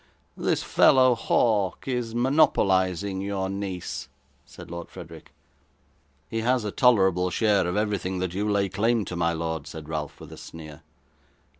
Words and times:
'This 0.35 0.63
fellow, 0.63 1.13
Hawk, 1.13 1.87
is 1.87 2.15
monopolising 2.15 3.21
your 3.21 3.51
niece,' 3.51 4.09
said 4.47 4.71
Lord 4.71 4.89
Frederick. 4.89 5.31
'He 6.27 6.39
has 6.41 6.65
a 6.65 6.71
tolerable 6.71 7.29
share 7.29 7.67
of 7.67 7.77
everything 7.77 8.17
that 8.17 8.33
you 8.33 8.49
lay 8.49 8.67
claim 8.67 9.05
to, 9.05 9.15
my 9.15 9.31
lord,' 9.33 9.67
said 9.67 9.87
Ralph 9.87 10.19
with 10.19 10.33
a 10.33 10.37
sneer. 10.37 10.81